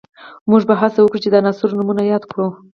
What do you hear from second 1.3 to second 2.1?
عناصرو نومونه